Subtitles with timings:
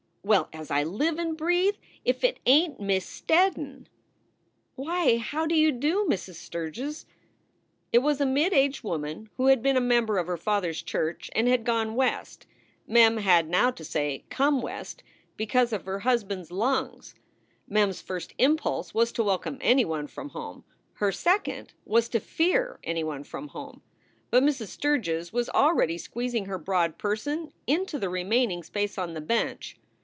[0.23, 1.73] "Well, as I live and breathe!
[2.05, 3.87] If it ain t Miss Steddon!"
[4.75, 6.35] "Why, how do you do, Mrs.
[6.35, 7.05] Sturgs!"
[7.91, 10.83] It was a mid aged woman who had been a member of her father s
[10.83, 12.45] church and had gone West
[12.85, 15.01] Mem had now to say, "come West"
[15.37, 17.15] because of her husband s lungs.
[17.67, 20.63] SOULS FOR SALE 187 Mem s first impulse was to welcome anyone from home.
[20.93, 23.81] Her second was to fear anyone from home.
[24.29, 24.67] But Mrs.
[24.67, 29.77] Sturgs was already squeezing her broad person into the remaining space on the bench.